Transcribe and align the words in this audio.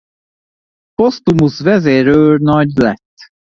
Posztumusz 0.95 1.59
vezérőrnagy 1.59 2.71
lett. 2.77 3.33